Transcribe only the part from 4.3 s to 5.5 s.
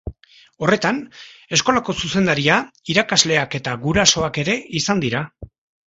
ere izan dira.